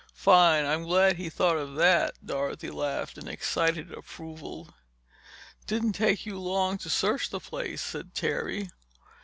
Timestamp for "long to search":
6.39-7.29